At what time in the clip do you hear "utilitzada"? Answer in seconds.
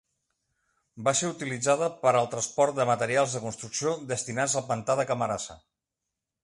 1.33-1.89